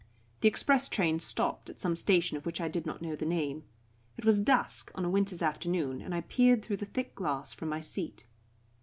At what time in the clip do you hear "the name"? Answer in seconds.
3.15-3.65